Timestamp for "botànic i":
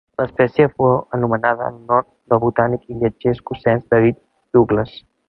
2.45-2.97